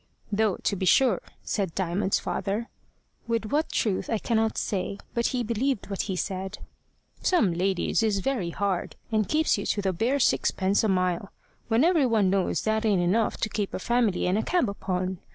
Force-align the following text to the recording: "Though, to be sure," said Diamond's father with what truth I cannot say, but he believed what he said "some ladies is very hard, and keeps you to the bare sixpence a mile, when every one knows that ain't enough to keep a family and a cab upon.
"Though, 0.31 0.57
to 0.63 0.75
be 0.75 0.87
sure," 0.87 1.21
said 1.43 1.75
Diamond's 1.75 2.17
father 2.17 2.69
with 3.27 3.51
what 3.51 3.71
truth 3.71 4.09
I 4.09 4.17
cannot 4.17 4.57
say, 4.57 4.97
but 5.13 5.27
he 5.27 5.43
believed 5.43 5.91
what 5.91 6.01
he 6.09 6.15
said 6.15 6.57
"some 7.21 7.53
ladies 7.53 8.01
is 8.01 8.17
very 8.17 8.49
hard, 8.49 8.95
and 9.11 9.29
keeps 9.29 9.59
you 9.59 9.65
to 9.67 9.81
the 9.83 9.93
bare 9.93 10.17
sixpence 10.19 10.83
a 10.83 10.87
mile, 10.87 11.31
when 11.67 11.83
every 11.83 12.07
one 12.07 12.31
knows 12.31 12.63
that 12.63 12.83
ain't 12.83 12.99
enough 13.03 13.37
to 13.41 13.49
keep 13.49 13.75
a 13.75 13.77
family 13.79 14.25
and 14.25 14.39
a 14.39 14.41
cab 14.41 14.69
upon. 14.71 15.19